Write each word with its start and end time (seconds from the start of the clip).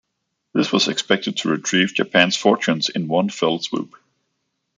This 0.51 0.71
was 0.71 0.87
expected 0.87 1.37
to 1.37 1.49
retrieve 1.49 1.93
Japan's 1.93 2.35
fortunes 2.35 2.89
in 2.89 3.07
one 3.07 3.29
fell 3.29 3.59
swoop. 3.59 3.95